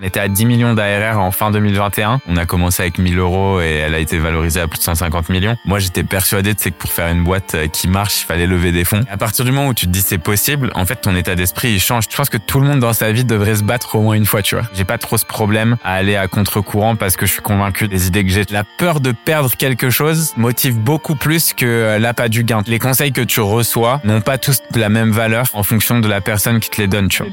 [0.00, 2.20] On était à 10 millions d'ARR en fin 2021.
[2.28, 5.28] On a commencé avec 1000 euros et elle a été valorisée à plus de 150
[5.28, 5.56] millions.
[5.64, 8.70] Moi, j'étais persuadé de que pour faire une boîte euh, qui marche, il fallait lever
[8.70, 9.02] des fonds.
[9.10, 11.72] à partir du moment où tu te dis c'est possible, en fait, ton état d'esprit,
[11.72, 12.04] il change.
[12.08, 14.26] Je pense que tout le monde dans sa vie devrait se battre au moins une
[14.26, 14.64] fois, tu vois.
[14.72, 18.06] J'ai pas trop ce problème à aller à contre-courant parce que je suis convaincu des
[18.06, 18.44] idées que j'ai.
[18.50, 22.62] La peur de perdre quelque chose motive beaucoup plus que euh, l'appât du gain.
[22.66, 26.20] Les conseils que tu reçois n'ont pas tous la même valeur en fonction de la
[26.20, 27.32] personne qui te les donne, tu vois.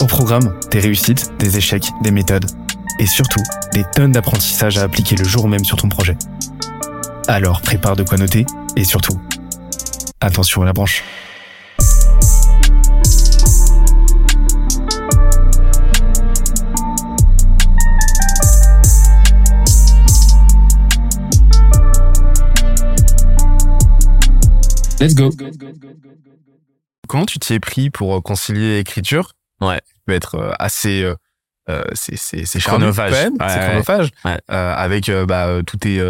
[0.00, 2.46] Au programme, des réussites, des échecs, des méthodes
[2.98, 3.42] et surtout
[3.74, 6.16] des tonnes d'apprentissages à appliquer le jour même sur ton projet.
[7.28, 9.20] Alors prépare de quoi noter et surtout,
[10.20, 11.04] attention à la branche.
[24.98, 25.30] Let's go.
[27.08, 29.80] Comment tu t'y es pris pour concilier écriture Ouais.
[30.06, 31.14] peut être euh, assez euh,
[31.68, 33.12] euh, c'est c'est c'est chronophage.
[33.14, 34.08] c'est chronophage.
[34.24, 34.38] Ouais.
[34.50, 36.02] euh, avec euh, bah toutes tes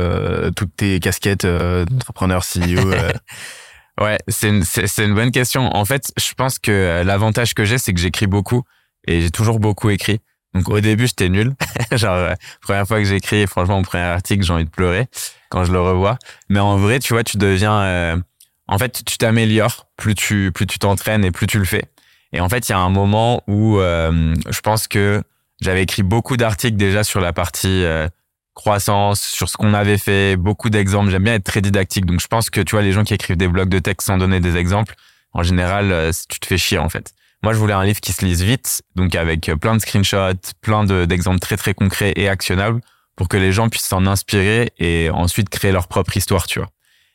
[0.56, 2.92] toutes tes casquettes d'entrepreneur CEO
[4.00, 5.74] ouais c'est une c'est c'est une bonne question.
[5.74, 8.62] En fait je pense que l'avantage que j'ai c'est que j'écris beaucoup
[9.06, 10.20] et j'ai toujours beaucoup écrit.
[10.54, 11.54] Donc au début j'étais nul.
[11.92, 15.08] Genre première fois que j'écris franchement mon premier article j'ai envie de pleurer
[15.50, 16.16] quand je le revois.
[16.48, 18.22] Mais en vrai tu vois tu deviens
[18.68, 19.88] en fait tu t'améliores.
[19.96, 21.84] Plus tu plus tu t'entraînes et plus tu le fais
[22.32, 25.22] et en fait, il y a un moment où euh, je pense que
[25.60, 28.08] j'avais écrit beaucoup d'articles déjà sur la partie euh,
[28.54, 31.10] croissance, sur ce qu'on avait fait, beaucoup d'exemples.
[31.10, 32.06] J'aime bien être très didactique.
[32.06, 34.18] Donc je pense que tu vois, les gens qui écrivent des blogs de texte sans
[34.18, 34.94] donner des exemples,
[35.32, 37.12] en général, euh, tu te fais chier en fait.
[37.42, 40.84] Moi, je voulais un livre qui se lise vite, donc avec plein de screenshots, plein
[40.84, 42.82] d'exemples très très concrets et actionnables
[43.16, 46.68] pour que les gens puissent s'en inspirer et ensuite créer leur propre histoire, tu vois.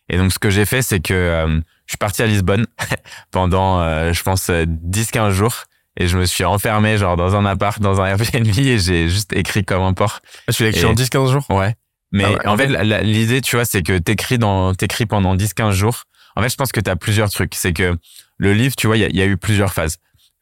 [0.09, 2.65] Et donc ce que j'ai fait, c'est que je suis parti à Lisbonne
[3.31, 5.65] pendant, euh, je pense, 10-15 euh, jours.
[5.97, 9.33] Et je me suis enfermé, genre, dans un appart, dans un Airbnb, et j'ai juste
[9.33, 10.21] écrit comme un porc.
[10.47, 11.45] Ah, tu l'as écrit en 10-15 jours?
[11.49, 11.75] Ouais.
[12.11, 12.67] Mais ah en fait,
[13.03, 16.03] l'idée, tu vois, c'est que t'écris dans, t'écris pendant 10-15 jours.
[16.35, 17.55] En fait, je pense que t'as plusieurs trucs.
[17.55, 17.97] C'est que
[18.37, 19.97] le livre, tu vois, il y a, y a, eu plusieurs phases.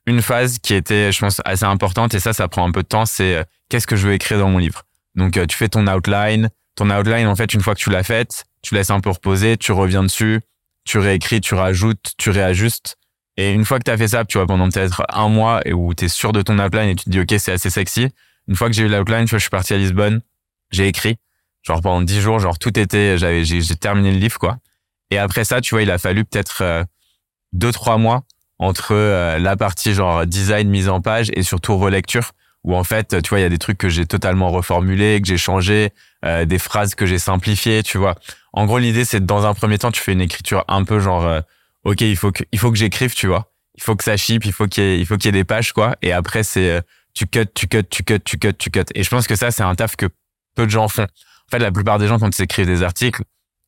[0.06, 2.88] Une phase qui était, je pense, assez importante, et ça, ça prend un peu de
[2.88, 4.84] temps, c'est euh, qu'est-ce que je veux écrire dans mon livre?
[5.16, 6.50] Donc, tu fais ton outline.
[6.76, 9.58] Ton outline, en fait, une fois que tu l'as faite, tu laisses un peu reposer,
[9.58, 10.42] tu reviens dessus,
[10.86, 12.98] tu réécris, tu rajoutes, tu réajustes.
[13.38, 15.74] Et une fois que tu as fait ça, tu vois, pendant peut-être un mois et
[15.74, 18.10] où tu es sûr de ton outline et tu te dis, OK, c'est assez sexy.
[18.48, 20.22] Une fois que j'ai eu l'outline, je suis parti à Lisbonne,
[20.72, 21.18] j'ai écrit.
[21.64, 24.58] Genre pendant dix jours, genre tout était, j'avais, j'ai, terminé le livre, quoi.
[25.10, 26.84] Et après ça, tu vois, il a fallu peut-être euh,
[27.54, 28.24] deux, trois mois
[28.60, 32.32] entre euh, la partie genre design, mise en page et surtout relecture
[32.64, 35.28] où en fait, tu vois, il y a des trucs que j'ai totalement reformulés, que
[35.28, 35.90] j'ai changé,
[36.24, 38.16] euh, des phrases que j'ai simplifiées, tu vois.
[38.54, 41.26] En gros, l'idée, c'est dans un premier temps, tu fais une écriture un peu genre,
[41.26, 41.42] euh,
[41.84, 43.52] ok, il faut que, il faut que j'écrive, tu vois.
[43.76, 45.40] Il faut que ça chip, il faut qu'il y ait, il faut qu'il y ait
[45.40, 45.96] des pages, quoi.
[46.02, 46.82] Et après, c'est, euh,
[47.14, 48.86] tu cut, tu cut, tu cut, tu cut, tu cut.
[48.96, 50.06] Et je pense que ça, c'est un taf que
[50.56, 51.04] peu de gens font.
[51.04, 53.24] En fait, la plupart des gens, quand ils écrivent des articles,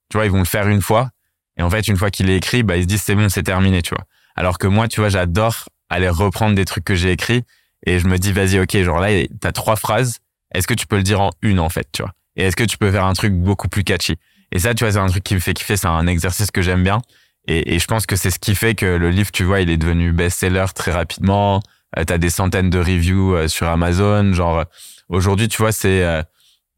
[0.10, 1.10] tu vois, ils vont le faire une fois.
[1.58, 3.44] Et en fait, une fois qu'il est écrit, bah, ils se disent, c'est bon, c'est
[3.44, 4.06] terminé, tu vois.
[4.36, 7.44] Alors que moi, tu vois, j'adore aller reprendre des trucs que j'ai écrits
[7.86, 10.20] et je me dis, vas-y, ok, genre là, t'as trois phrases.
[10.54, 12.14] Est-ce que tu peux le dire en une, en fait, tu vois?
[12.36, 14.16] Et est-ce que tu peux faire un truc beaucoup plus catchy?
[14.52, 15.78] Et ça, tu vois, c'est un truc qui me fait kiffer.
[15.78, 17.02] C'est un exercice que j'aime bien.
[17.48, 19.70] Et, et, je pense que c'est ce qui fait que le livre, tu vois, il
[19.70, 21.62] est devenu best-seller très rapidement.
[21.98, 24.34] Euh, t'as des centaines de reviews euh, sur Amazon.
[24.34, 24.66] Genre,
[25.10, 26.24] aujourd'hui, tu vois, c'est, euh,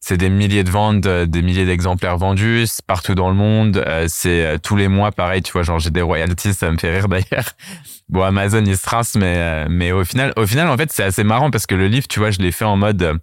[0.01, 3.83] c'est des milliers de ventes, euh, des milliers d'exemplaires vendus partout dans le monde.
[4.07, 7.07] c'est tous les mois, pareil, tu vois, genre j'ai des royalties, ça me fait rire
[7.09, 7.53] d'ailleurs.
[8.09, 11.03] Bon, Amazon, il se rince, mais, euh, mais au final, au final, en fait, c'est
[11.03, 13.15] assez marrant parce que le livre, tu vois, je l'ai fait en mode, euh,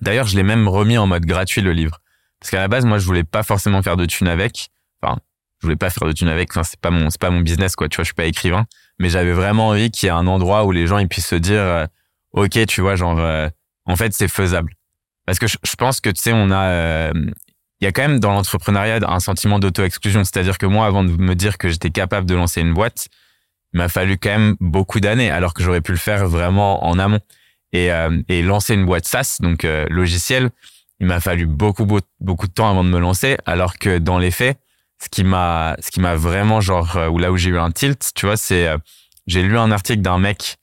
[0.00, 2.00] d'ailleurs, je l'ai même remis en mode gratuit, le livre.
[2.40, 4.68] Parce qu'à la base, moi, je voulais pas forcément faire de thunes avec.
[5.02, 5.18] Enfin,
[5.60, 6.50] je voulais pas faire de thunes avec.
[6.52, 7.88] Enfin, c'est pas mon, c'est pas mon business, quoi.
[7.88, 8.66] Tu vois, je suis pas écrivain.
[8.98, 11.36] Mais j'avais vraiment envie qu'il y ait un endroit où les gens, ils puissent se
[11.36, 11.86] dire, euh,
[12.32, 13.18] OK, tu vois, genre,
[13.86, 14.74] en fait, c'est faisable.
[15.26, 17.12] Parce que je, pense que, tu sais, on a,
[17.80, 20.24] il y a quand même dans l'entrepreneuriat un sentiment d'auto-exclusion.
[20.24, 23.08] C'est-à-dire que moi, avant de me dire que j'étais capable de lancer une boîte,
[23.72, 26.98] il m'a fallu quand même beaucoup d'années, alors que j'aurais pu le faire vraiment en
[26.98, 27.20] amont.
[27.72, 30.50] Et, euh, et lancer une boîte SaaS, donc euh, logiciel,
[31.00, 31.86] il m'a fallu beaucoup,
[32.20, 34.58] beaucoup de temps avant de me lancer, alors que dans les faits,
[35.02, 37.70] ce qui m'a, ce qui m'a vraiment genre, euh, ou là où j'ai eu un
[37.70, 38.68] tilt, tu vois, c'est,
[39.26, 40.56] j'ai lu un article d'un mec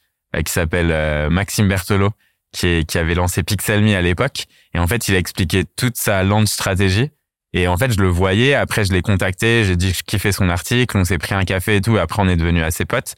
[0.43, 2.11] qui s'appelle Maxime Berthelot,
[2.51, 4.45] qui, qui avait lancé Pixelme à l'époque.
[4.73, 7.11] Et en fait, il a expliqué toute sa launch stratégie.
[7.53, 8.53] Et en fait, je le voyais.
[8.53, 9.63] Après, je l'ai contacté.
[9.63, 10.97] J'ai dit que je kiffais son article.
[10.97, 11.97] On s'est pris un café et tout.
[11.97, 13.15] Après, on est devenus assez potes.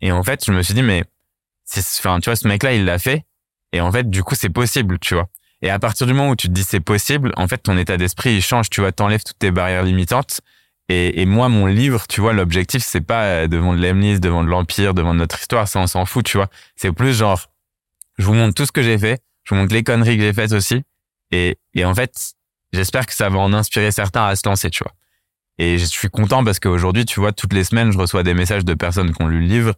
[0.00, 1.04] Et en fait, je me suis dit, mais,
[1.82, 3.24] tu vois, ce mec-là, il l'a fait.
[3.72, 5.28] Et en fait, du coup, c'est possible, tu vois.
[5.62, 7.96] Et à partir du moment où tu te dis c'est possible, en fait, ton état
[7.96, 8.70] d'esprit, il change.
[8.70, 10.40] Tu vois, t'enlèves toutes tes barrières limitantes.
[10.88, 14.28] Et, et moi, mon livre, tu vois, l'objectif, c'est pas euh, de vendre l'Emlist, de
[14.28, 15.66] l'Empire, de vendre notre histoire.
[15.66, 16.48] Ça, on s'en fout, tu vois.
[16.76, 17.40] C'est plus genre,
[18.18, 19.22] je vous montre tout ce que j'ai fait.
[19.44, 20.82] Je vous montre les conneries que j'ai faites aussi.
[21.30, 22.34] Et, et en fait,
[22.72, 24.92] j'espère que ça va en inspirer certains à se lancer, tu vois.
[25.58, 28.64] Et je suis content parce qu'aujourd'hui, tu vois, toutes les semaines, je reçois des messages
[28.64, 29.74] de personnes qui ont lu le livre.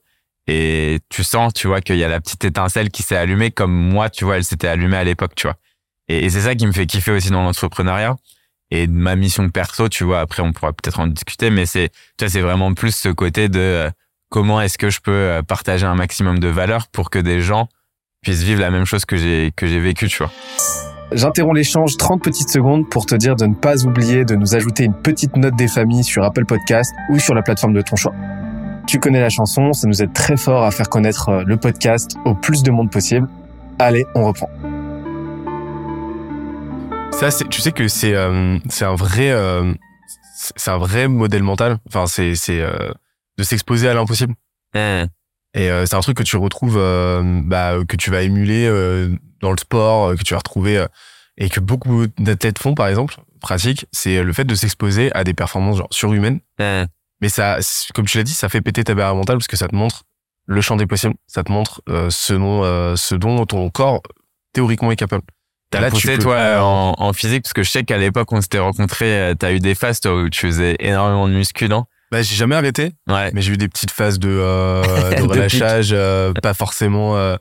[0.48, 3.72] Et tu sens, tu vois, qu'il y a la petite étincelle qui s'est allumée comme
[3.72, 5.56] moi, tu vois, elle s'était allumée à l'époque, tu vois.
[6.08, 8.16] Et, c'est ça qui me fait kiffer aussi dans l'entrepreneuriat.
[8.70, 12.24] Et ma mission perso, tu vois, après on pourra peut-être en discuter, mais c'est, tu
[12.24, 13.90] vois, c'est vraiment plus ce côté de euh,
[14.28, 17.68] comment est-ce que je peux euh, partager un maximum de valeur pour que des gens
[18.22, 20.32] puissent vivre la même chose que j'ai que j'ai vécu, tu vois.
[21.12, 24.82] J'interromps l'échange 30 petites secondes pour te dire de ne pas oublier de nous ajouter
[24.82, 28.12] une petite note des familles sur Apple Podcast ou sur la plateforme de ton choix.
[28.86, 32.16] Tu connais la chanson, ça nous aide très fort à faire connaître euh, le podcast
[32.24, 33.28] au plus de monde possible.
[33.80, 34.48] Allez, on reprend.
[37.10, 39.74] Ça, tu sais que c'est, euh, c'est un vrai, euh,
[40.54, 41.78] c'est un vrai modèle mental.
[41.88, 42.92] Enfin, c'est, c'est euh,
[43.38, 44.34] de s'exposer à l'impossible.
[44.74, 45.06] Hein.
[45.54, 49.10] Et euh, c'est un truc que tu retrouves, euh, bah, que tu vas émuler euh,
[49.40, 50.86] dans le sport, que tu vas retrouver euh,
[51.38, 55.34] et que beaucoup d'athlètes font, par exemple, pratique, c'est le fait de s'exposer à des
[55.34, 56.40] performances genre surhumaines.
[56.60, 56.86] Hein.
[57.20, 57.58] Mais ça,
[57.94, 60.02] comme tu l'as dit, ça fait péter ta barrière mentale parce que ça te montre
[60.46, 61.14] le champ des possibles.
[61.26, 64.02] Ça te montre euh, ce dont, euh, ce dont ton corps
[64.52, 65.24] théoriquement est capable.
[65.70, 68.30] T'as Là, tu poussé peux- toi en, en physique parce que je sais qu'à l'époque
[68.32, 71.68] on s'était rencontrés, euh, t'as eu des phases toi où tu faisais énormément de muscu,
[71.68, 71.84] non?
[72.12, 73.32] Bah, j'ai jamais arrêté, Ouais.
[73.34, 77.34] mais j'ai eu des petites phases de, euh, de De relâchage, euh, pas forcément, euh,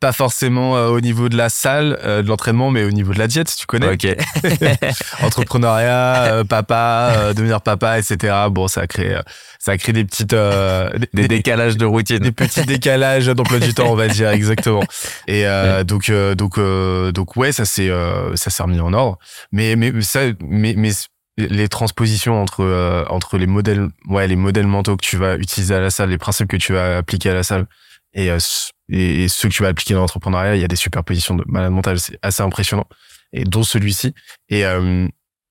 [0.00, 3.18] pas forcément euh, au niveau de la salle, euh, de l'entraînement, mais au niveau de
[3.18, 3.88] la diète, tu connais.
[3.92, 4.06] Ok.
[5.22, 8.34] Entrepreneuriat, euh, papa, euh, devenir papa, etc.
[8.50, 9.22] Bon, ça a créé, euh,
[9.58, 12.18] ça a créé des petites, euh, des, Des décalages de routine.
[12.18, 14.84] des petits décalages d'emploi du temps, on va dire exactement.
[15.26, 18.92] Et euh, donc, euh, donc, euh, donc, ouais, ça s'est, euh, ça s'est remis en
[18.92, 19.18] ordre.
[19.52, 20.90] Mais, mais ça, mais, mais
[21.36, 25.74] les transpositions entre euh, entre les modèles, ouais, les modèles mentaux que tu vas utiliser
[25.74, 27.66] à la salle, les principes que tu vas appliquer à la salle
[28.14, 28.38] et euh,
[28.88, 31.44] et, et ceux que tu vas appliquer dans l'entrepreneuriat, il y a des superpositions de
[31.46, 32.86] malade mental, c'est assez impressionnant.
[33.32, 34.14] Et dont celui-ci.
[34.48, 35.06] Et euh,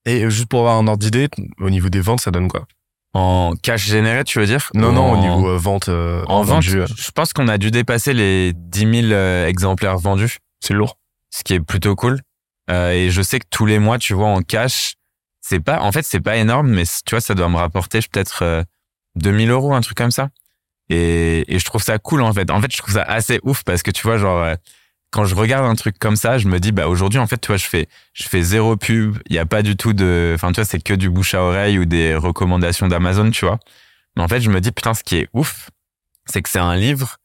[0.06, 1.28] et juste pour avoir un ordre d'idée,
[1.60, 2.66] au niveau des ventes, ça donne quoi?
[3.14, 4.70] En cash généré, tu veux dire?
[4.74, 5.90] Non, non, au niveau euh, vente.
[5.90, 9.98] euh, En vente, euh, je pense qu'on a dû dépasser les 10 000 euh, exemplaires
[9.98, 10.98] vendus, c'est lourd.
[11.30, 12.22] ce qui est plutôt cool.
[12.70, 14.94] Euh, et je sais que tous les mois, tu vois, en cash,
[15.42, 18.44] c'est pas, en fait, c'est pas énorme, mais tu vois, ça doit me rapporter peut-être
[18.44, 18.64] euh,
[19.16, 20.30] 2000 euros, un truc comme ça.
[20.90, 22.50] Et, et je trouve ça cool, en fait.
[22.50, 24.56] En fait, je trouve ça assez ouf parce que tu vois, genre, euh,
[25.12, 27.48] quand je regarde un truc comme ça, je me dis, bah, aujourd'hui, en fait, tu
[27.48, 29.18] vois, je fais, je fais zéro pub.
[29.30, 31.42] Il y a pas du tout de, enfin, tu vois, c'est que du bouche à
[31.42, 33.60] oreille ou des recommandations d'Amazon, tu vois.
[34.16, 35.70] Mais en fait, je me dis, putain, ce qui est ouf,
[36.26, 37.18] c'est que c'est un livre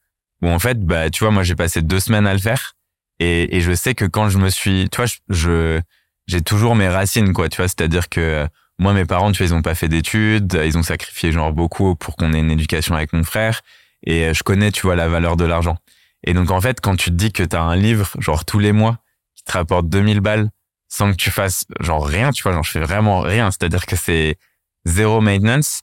[0.42, 2.74] où, en fait, bah, tu vois, moi, j'ai passé deux semaines à le faire.
[3.18, 5.80] Et, et je sais que quand je me suis, tu vois, je,
[6.26, 8.46] j'ai toujours mes racines, quoi, tu vois, c'est-à-dire que
[8.78, 11.94] moi, mes parents, tu vois, ils ont pas fait d'études, ils ont sacrifié genre beaucoup
[11.94, 13.62] pour qu'on ait une éducation avec mon frère,
[14.04, 15.76] et euh, je connais, tu vois, la valeur de l'argent.
[16.24, 18.72] Et donc, en fait, quand tu te dis que t'as un livre, genre tous les
[18.72, 18.98] mois,
[19.34, 20.50] qui te rapporte 2000 balles,
[20.88, 23.96] sans que tu fasses genre rien, tu vois, genre je fais vraiment rien, c'est-à-dire que
[23.96, 24.36] c'est
[24.84, 25.80] zéro maintenance.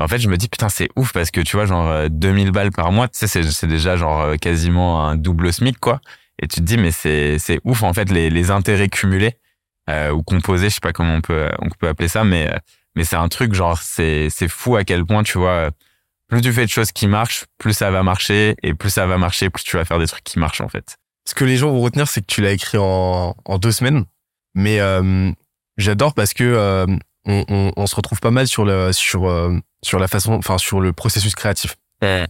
[0.00, 2.50] En fait, je me dis putain, c'est ouf parce que tu vois, genre euh, 2000
[2.50, 6.00] balles par mois, tu sais, c'est déjà genre euh, quasiment un double SMIC quoi.
[6.40, 9.36] Et tu te dis mais c'est c'est ouf en fait les intérêts cumulés
[9.88, 12.56] euh, ou composés, je sais pas comment on peut on peut appeler ça, mais euh,
[12.94, 15.50] mais c'est un truc genre c'est c'est fou à quel point tu vois.
[15.50, 15.70] euh,
[16.28, 19.16] Plus tu fais de choses qui marchent, plus ça va marcher, et plus ça va
[19.18, 20.96] marcher, plus tu vas faire des trucs qui marchent en fait.
[21.26, 24.04] Ce que les gens vont retenir, c'est que tu l'as écrit en, en deux semaines.
[24.54, 25.30] Mais euh,
[25.76, 26.86] j'adore parce que euh,
[27.26, 30.58] on, on, on se retrouve pas mal sur le sur euh, sur la façon, enfin
[30.58, 32.26] sur le processus créatif, euh,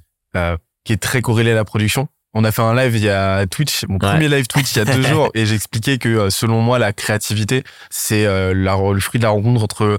[0.84, 2.08] qui est très corrélé à la production.
[2.35, 4.00] On a fait un live il y a Twitch, mon Ouais.
[4.11, 6.92] premier live Twitch il y a deux jours, et j'expliquais que euh, selon moi la
[6.92, 9.99] créativité c'est euh, le fruit de la rencontre entre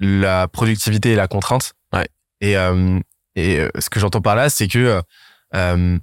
[0.00, 1.72] la productivité et la contrainte.
[1.92, 2.08] Ouais.
[2.40, 2.98] Et euh,
[3.36, 5.00] et euh, ce que j'entends par là, c'est que
[5.54, 5.98] euh,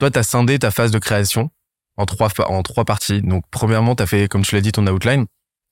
[0.00, 1.50] toi t'as scindé ta phase de création
[1.96, 3.22] en trois en trois parties.
[3.22, 5.26] Donc premièrement, tu as fait comme tu l'as dit ton outline.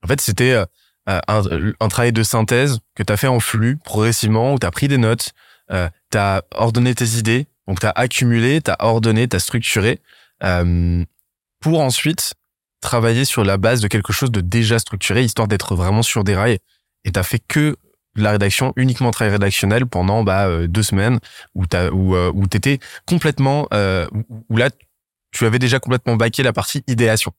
[0.05, 0.63] En fait, c'était
[1.07, 1.33] un,
[1.81, 4.87] un travail de synthèse que tu as fait en flux progressivement où tu as pris
[4.89, 5.33] des notes,
[5.71, 10.01] tu as ordonné tes idées, donc tu as accumulé, tu as ordonné, tu as structuré
[10.43, 11.05] euh,
[11.61, 12.35] pour ensuite
[12.81, 16.35] travailler sur la base de quelque chose de déjà structuré histoire d'être vraiment sur des
[16.35, 16.59] rails
[17.05, 17.77] et tu fait que
[18.17, 21.21] de la rédaction uniquement travail rédactionnel pendant bah, euh, deux semaines
[21.55, 24.09] où t'as où, euh, où t'étais complètement euh,
[24.49, 24.69] où, là
[25.31, 27.33] tu avais déjà complètement baqué la partie idéation.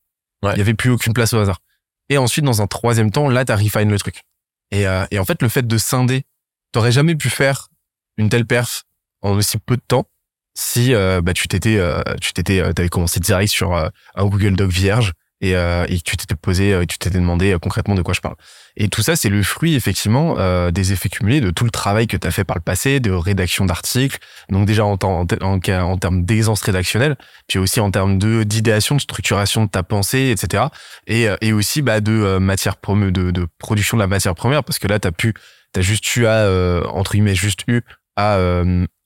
[0.44, 0.54] Ouais.
[0.54, 1.60] Il y avait plus aucune place au hasard.
[2.08, 4.24] Et ensuite, dans un troisième temps, là, t'as refine le truc.
[4.72, 6.24] Et, et en fait, le fait de scinder,
[6.72, 7.68] t'aurais jamais pu faire
[8.16, 8.86] une telle perf
[9.22, 10.08] en aussi peu de temps
[10.54, 14.26] si euh, bah, tu t'étais, euh, tu t'étais, euh, t'avais commencé direct sur euh, un
[14.26, 18.02] Google Doc vierge et, euh, et tu t'étais posé, euh, tu t'étais demandé concrètement de
[18.02, 18.36] quoi je parle.
[18.78, 20.36] Et tout ça, c'est le fruit effectivement
[20.72, 23.12] des effets cumulés de tout le travail que tu as fait par le passé, de
[23.12, 24.18] rédaction d'articles.
[24.50, 27.18] Donc déjà en, en, en, en termes d'aisance rédactionnelle,
[27.48, 30.66] puis aussi en termes de d'idéation, de structuration de ta pensée, etc.
[31.08, 34.88] Et, et aussi bah, de matière de, de production de la matière première, parce que
[34.88, 35.34] là, t'as pu,
[35.74, 36.48] t'as juste eu à
[36.94, 37.82] entre guillemets juste eu
[38.16, 38.38] à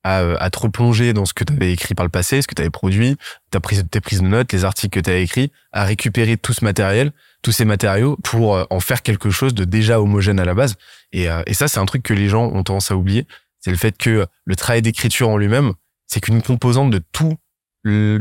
[0.06, 2.54] à, à te replonger dans ce que tu avais écrit par le passé, ce que
[2.54, 3.18] tu avais produit,
[3.50, 6.54] ta prise, tes prises de notes, les articles que tu as écrits, à récupérer tout
[6.54, 10.46] ce matériel, tous ces matériaux pour euh, en faire quelque chose de déjà homogène à
[10.46, 10.76] la base.
[11.12, 13.26] Et, euh, et ça, c'est un truc que les gens ont tendance à oublier.
[13.60, 15.74] C'est le fait que le travail d'écriture en lui-même,
[16.06, 17.36] c'est qu'une composante de tout,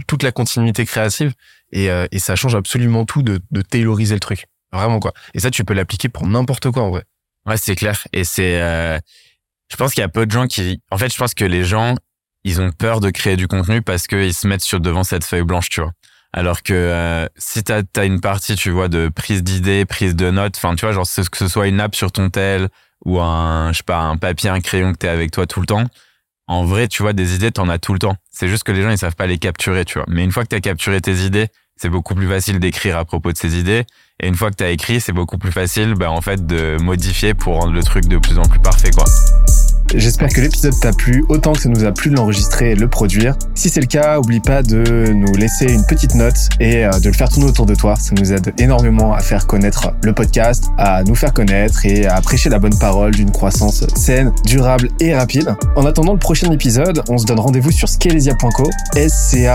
[0.07, 1.35] toute la continuité créative.
[1.71, 4.47] Et, euh, et ça change absolument tout de, de tailoriser le truc.
[4.73, 5.13] Vraiment, quoi.
[5.35, 7.05] Et ça, tu peux l'appliquer pour n'importe quoi, en vrai.
[7.45, 8.07] Ouais, c'est clair.
[8.15, 8.99] Et c'est, euh,
[9.75, 11.65] je pense qu'il y a peu de gens qui, en fait, je pense que les
[11.65, 11.97] gens,
[12.45, 15.43] ils ont peur de créer du contenu parce qu'ils se mettent sur devant cette feuille
[15.43, 15.91] blanche, tu vois.
[16.33, 20.31] Alors que euh, si t'as as une partie, tu vois, de prise d'idées, prise de
[20.31, 22.69] notes, enfin, tu vois, genre que ce soit une app sur ton tel
[23.05, 25.67] ou un, je sais pas, un papier, un crayon que t'es avec toi tout le
[25.67, 25.85] temps.
[26.47, 28.15] En vrai, tu vois, des idées, t'en as tout le temps.
[28.31, 30.07] C'est juste que les gens, ils savent pas les capturer, tu vois.
[30.09, 33.33] Mais une fois que t'as capturé tes idées, c'est beaucoup plus facile d'écrire à propos
[33.33, 33.85] de ces idées.
[34.21, 37.35] Et une fois que t'as écrit, c'est beaucoup plus facile, bah, en fait, de modifier
[37.35, 39.05] pour rendre le truc de plus en plus parfait, quoi.
[39.93, 42.81] J'espère que l'épisode t'a plu autant que ça nous a plu de l'enregistrer et de
[42.81, 43.37] le produire.
[43.55, 47.09] Si c'est le cas, oublie pas de nous laisser une petite note et euh, de
[47.09, 47.95] le faire tourner autour de toi.
[47.97, 52.21] Ça nous aide énormément à faire connaître le podcast, à nous faire connaître et à
[52.23, 55.55] prêcher la bonne parole d'une croissance saine, durable et rapide.
[55.77, 59.55] En attendant le prochain épisode, on se donne rendez-vous sur scalezia.co, S-C-A-L-E-Z-I-A.co